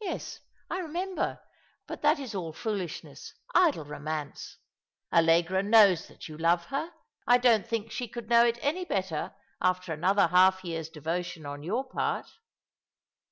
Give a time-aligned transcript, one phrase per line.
[0.00, 0.38] "Yes,
[0.70, 1.40] I remember;
[1.88, 4.58] but that is all foolishness— idle romance.
[5.12, 6.92] Allegra knows that you love her.
[7.26, 11.64] I don't think she could know it any better after another half year's devotion on
[11.64, 12.26] your part."